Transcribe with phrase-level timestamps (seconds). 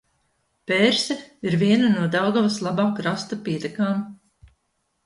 [0.71, 1.17] Pērse
[1.49, 4.07] ir viena no Daugavas labā krasta pietekām.